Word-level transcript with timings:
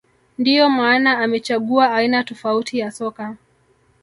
ndiyo 0.37 0.69
maana 0.69 1.11
anamechagua 1.17 1.93
aina 1.95 2.23
tofauti 2.23 2.79
ya 2.79 2.91
soka 2.91 3.35